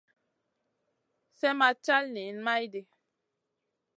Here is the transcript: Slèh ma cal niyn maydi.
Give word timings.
Slèh 1.37 1.55
ma 1.59 1.69
cal 1.85 2.05
niyn 2.13 2.37
maydi. 2.45 2.81